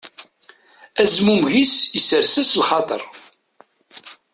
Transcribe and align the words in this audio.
Azmummeg-is 1.01 1.73
isers-as 1.97 2.51
lxaṭer. 2.61 3.01